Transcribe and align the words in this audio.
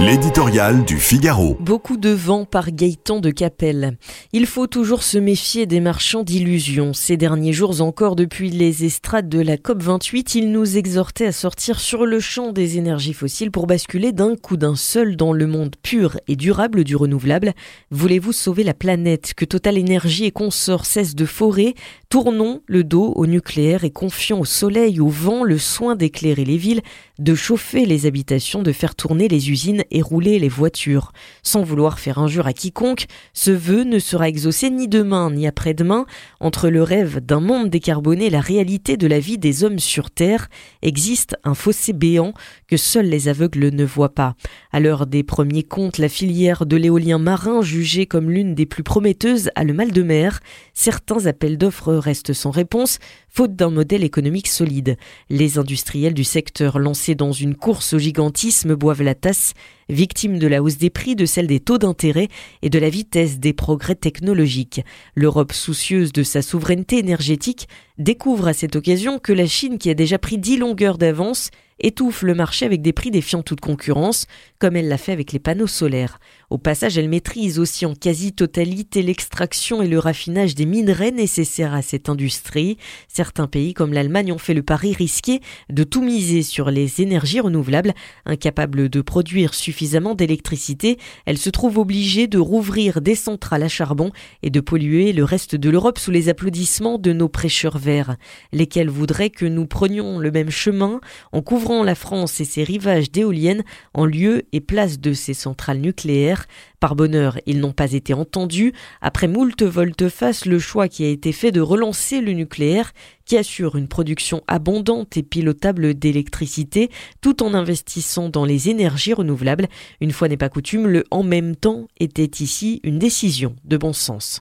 L'éditorial 0.00 0.84
du 0.84 0.96
Figaro. 0.96 1.56
Beaucoup 1.58 1.96
de 1.96 2.10
vent 2.10 2.44
par 2.44 2.70
Gaëtan 2.70 3.18
de 3.18 3.32
Capelle. 3.32 3.98
Il 4.32 4.46
faut 4.46 4.68
toujours 4.68 5.02
se 5.02 5.18
méfier 5.18 5.66
des 5.66 5.80
marchands 5.80 6.22
d'illusions. 6.22 6.92
Ces 6.92 7.16
derniers 7.16 7.52
jours 7.52 7.80
encore, 7.80 8.14
depuis 8.14 8.48
les 8.48 8.84
estrades 8.84 9.28
de 9.28 9.40
la 9.40 9.56
COP28, 9.56 10.38
ils 10.38 10.52
nous 10.52 10.76
exhortaient 10.76 11.26
à 11.26 11.32
sortir 11.32 11.80
sur 11.80 12.06
le 12.06 12.20
champ 12.20 12.52
des 12.52 12.78
énergies 12.78 13.12
fossiles 13.12 13.50
pour 13.50 13.66
basculer 13.66 14.12
d'un 14.12 14.36
coup 14.36 14.56
d'un 14.56 14.76
seul 14.76 15.16
dans 15.16 15.32
le 15.32 15.48
monde 15.48 15.74
pur 15.82 16.16
et 16.28 16.36
durable 16.36 16.84
du 16.84 16.94
renouvelable. 16.94 17.52
Voulez-vous 17.90 18.32
sauver 18.32 18.62
la 18.62 18.74
planète? 18.74 19.34
Que 19.34 19.44
Total 19.44 19.76
Énergie 19.76 20.26
et 20.26 20.30
consorts 20.30 20.86
cessent 20.86 21.16
de 21.16 21.26
forer? 21.26 21.74
Tournons 22.08 22.62
le 22.66 22.84
dos 22.84 23.12
au 23.16 23.26
nucléaire 23.26 23.82
et 23.82 23.90
confions 23.90 24.40
au 24.40 24.44
soleil, 24.44 25.00
au 25.00 25.08
vent, 25.08 25.42
le 25.42 25.58
soin 25.58 25.96
d'éclairer 25.96 26.44
les 26.44 26.56
villes, 26.56 26.82
de 27.18 27.34
chauffer 27.34 27.84
les 27.84 28.06
habitations, 28.06 28.62
de 28.62 28.72
faire 28.72 28.94
tourner 28.94 29.26
les 29.26 29.50
usines 29.50 29.82
et 29.90 30.02
rouler 30.02 30.38
les 30.38 30.48
voitures. 30.48 31.12
Sans 31.42 31.62
vouloir 31.62 31.98
faire 31.98 32.18
injure 32.18 32.46
à 32.46 32.52
quiconque, 32.52 33.06
ce 33.32 33.50
vœu 33.50 33.84
ne 33.84 33.98
sera 33.98 34.28
exaucé 34.28 34.70
ni 34.70 34.88
demain 34.88 35.30
ni 35.30 35.46
après-demain. 35.46 36.06
Entre 36.40 36.68
le 36.68 36.82
rêve 36.82 37.20
d'un 37.20 37.40
monde 37.40 37.70
décarboné 37.70 38.26
et 38.26 38.30
la 38.30 38.40
réalité 38.40 38.96
de 38.96 39.06
la 39.06 39.20
vie 39.20 39.38
des 39.38 39.64
hommes 39.64 39.78
sur 39.78 40.10
Terre, 40.10 40.48
existe 40.82 41.36
un 41.44 41.54
fossé 41.54 41.92
béant 41.92 42.32
que 42.66 42.76
seuls 42.76 43.06
les 43.06 43.28
aveugles 43.28 43.70
ne 43.70 43.84
voient 43.84 44.14
pas. 44.14 44.34
À 44.72 44.80
l'heure 44.80 45.06
des 45.06 45.22
premiers 45.22 45.62
comptes, 45.62 45.98
la 45.98 46.08
filière 46.08 46.66
de 46.66 46.76
l'éolien 46.76 47.18
marin, 47.18 47.62
jugée 47.62 48.06
comme 48.06 48.30
l'une 48.30 48.54
des 48.54 48.66
plus 48.66 48.82
prometteuses, 48.82 49.50
a 49.54 49.64
le 49.64 49.72
mal 49.72 49.92
de 49.92 50.02
mer. 50.02 50.40
Certains 50.74 51.26
appels 51.26 51.58
d'offres 51.58 51.94
restent 51.94 52.32
sans 52.32 52.50
réponse, 52.50 52.98
faute 53.28 53.56
d'un 53.56 53.70
modèle 53.70 54.04
économique 54.04 54.48
solide. 54.48 54.96
Les 55.30 55.58
industriels 55.58 56.14
du 56.14 56.24
secteur 56.24 56.78
lancés 56.78 57.14
dans 57.14 57.32
une 57.32 57.54
course 57.54 57.94
au 57.94 57.98
gigantisme 57.98 58.74
boivent 58.74 59.02
la 59.02 59.14
tasse, 59.14 59.54
victimes 59.88 60.38
de 60.38 60.46
la 60.46 60.62
hausse 60.62 60.78
des 60.78 60.90
prix, 60.90 61.16
de 61.16 61.26
celle 61.26 61.46
des 61.46 61.60
taux 61.60 61.78
d'intérêt 61.78 62.28
et 62.62 62.70
de 62.70 62.78
la 62.78 62.90
vitesse 62.90 63.38
des 63.38 63.52
progrès 63.52 63.94
technologiques. 63.94 64.82
L'Europe 65.14 65.52
soucieuse 65.52 66.12
de 66.12 66.22
sa 66.22 66.42
souveraineté 66.42 66.98
énergétique 66.98 67.68
découvre 67.98 68.48
à 68.48 68.52
cette 68.52 68.76
occasion 68.76 69.18
que 69.18 69.32
la 69.32 69.46
Chine, 69.46 69.78
qui 69.78 69.90
a 69.90 69.94
déjà 69.94 70.18
pris 70.18 70.38
dix 70.38 70.56
longueurs 70.56 70.98
d'avance, 70.98 71.50
étouffe 71.80 72.22
le 72.22 72.34
marché 72.34 72.66
avec 72.66 72.82
des 72.82 72.92
prix 72.92 73.10
défiant 73.10 73.42
toute 73.42 73.60
concurrence, 73.60 74.26
comme 74.58 74.76
elle 74.76 74.88
l'a 74.88 74.98
fait 74.98 75.12
avec 75.12 75.32
les 75.32 75.38
panneaux 75.38 75.66
solaires. 75.66 76.18
Au 76.50 76.56
passage, 76.56 76.96
elle 76.96 77.10
maîtrise 77.10 77.58
aussi 77.58 77.84
en 77.84 77.94
quasi-totalité 77.94 79.02
l'extraction 79.02 79.82
et 79.82 79.86
le 79.86 79.98
raffinage 79.98 80.54
des 80.54 80.64
minerais 80.64 81.10
nécessaires 81.10 81.74
à 81.74 81.82
cette 81.82 82.08
industrie. 82.08 82.78
Certains 83.06 83.46
pays 83.46 83.74
comme 83.74 83.92
l'Allemagne 83.92 84.32
ont 84.32 84.38
fait 84.38 84.54
le 84.54 84.62
pari 84.62 84.94
risqué 84.94 85.40
de 85.68 85.84
tout 85.84 86.02
miser 86.02 86.42
sur 86.42 86.70
les 86.70 87.02
énergies 87.02 87.40
renouvelables. 87.40 87.92
Incapables 88.24 88.88
de 88.88 89.00
produire 89.02 89.52
suffisamment 89.52 90.14
d'électricité, 90.14 90.96
elle 91.26 91.36
se 91.36 91.50
trouve 91.50 91.76
obligée 91.76 92.28
de 92.28 92.38
rouvrir 92.38 93.02
des 93.02 93.14
centrales 93.14 93.62
à 93.62 93.68
charbon 93.68 94.10
et 94.42 94.48
de 94.48 94.60
polluer 94.60 95.12
le 95.12 95.24
reste 95.24 95.54
de 95.54 95.68
l'Europe 95.68 95.98
sous 95.98 96.12
les 96.12 96.30
applaudissements 96.30 96.96
de 96.96 97.12
nos 97.12 97.28
prêcheurs 97.28 97.76
verts, 97.76 98.16
lesquels 98.54 98.88
voudraient 98.88 99.28
que 99.28 99.44
nous 99.44 99.66
prenions 99.66 100.18
le 100.18 100.30
même 100.30 100.50
chemin 100.50 101.02
en 101.32 101.42
couvrant 101.42 101.82
la 101.84 101.94
France 101.94 102.40
et 102.40 102.46
ses 102.46 102.64
rivages 102.64 103.12
d'éoliennes 103.12 103.64
en 103.92 104.06
lieu 104.06 104.44
et 104.52 104.62
place 104.62 104.98
de 104.98 105.12
ces 105.12 105.34
centrales 105.34 105.80
nucléaires? 105.80 106.37
Par 106.80 106.94
bonheur, 106.94 107.38
ils 107.46 107.60
n'ont 107.60 107.72
pas 107.72 107.92
été 107.92 108.14
entendus. 108.14 108.72
Après 109.00 109.26
moult 109.26 109.62
volte-face, 109.62 110.46
le 110.46 110.58
choix 110.58 110.88
qui 110.88 111.04
a 111.04 111.08
été 111.08 111.32
fait 111.32 111.50
de 111.50 111.60
relancer 111.60 112.20
le 112.20 112.32
nucléaire, 112.32 112.92
qui 113.24 113.36
assure 113.36 113.76
une 113.76 113.88
production 113.88 114.42
abondante 114.46 115.16
et 115.16 115.22
pilotable 115.22 115.94
d'électricité, 115.94 116.90
tout 117.20 117.42
en 117.42 117.54
investissant 117.54 118.28
dans 118.28 118.44
les 118.44 118.68
énergies 118.68 119.14
renouvelables. 119.14 119.68
Une 120.00 120.12
fois 120.12 120.28
n'est 120.28 120.36
pas 120.36 120.48
coutume, 120.48 120.86
le 120.86 121.04
en 121.10 121.22
même 121.22 121.56
temps 121.56 121.88
était 121.98 122.42
ici 122.42 122.80
une 122.84 122.98
décision 122.98 123.56
de 123.64 123.76
bon 123.76 123.92
sens. 123.92 124.36